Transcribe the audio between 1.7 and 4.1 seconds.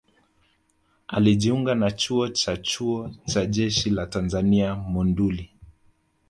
na Chuo cha Chuo cha Jeshi la